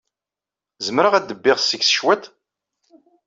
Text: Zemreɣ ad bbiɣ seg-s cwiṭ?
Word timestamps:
Zemreɣ 0.85 1.13
ad 1.15 1.33
bbiɣ 1.39 1.57
seg-s 1.61 1.91
cwiṭ? 1.99 2.23